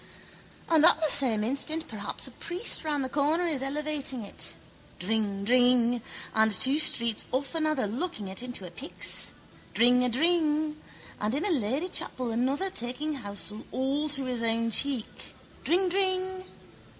And 0.67 0.83
at 0.83 0.99
the 0.99 1.09
same 1.09 1.43
instant 1.43 1.87
perhaps 1.87 2.25
a 2.25 2.31
priest 2.31 2.83
round 2.83 3.03
the 3.03 3.07
corner 3.07 3.45
is 3.45 3.61
elevating 3.61 4.23
it. 4.23 4.55
Dringdring! 4.99 6.01
And 6.33 6.51
two 6.51 6.79
streets 6.79 7.27
off 7.31 7.53
another 7.53 7.85
locking 7.85 8.27
it 8.27 8.41
into 8.41 8.65
a 8.65 8.71
pyx. 8.71 9.33
Dringadring! 9.75 10.75
And 11.19 11.35
in 11.35 11.45
a 11.45 11.51
ladychapel 11.51 12.31
another 12.31 12.71
taking 12.71 13.13
housel 13.13 13.67
all 13.71 14.09
to 14.09 14.25
his 14.25 14.41
own 14.41 14.71
cheek. 14.71 15.35
Dringdring! 15.63 16.45